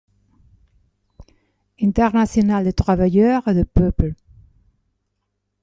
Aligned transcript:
Internationale 1.79 2.63
des 2.63 2.73
travailleurs 2.73 3.47
et 3.47 3.53
des 3.53 3.65
peuples. 3.65 4.15